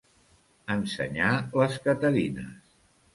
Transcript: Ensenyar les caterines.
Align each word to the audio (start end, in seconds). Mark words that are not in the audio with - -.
Ensenyar 0.75 1.33
les 1.61 1.77
caterines. 1.83 2.75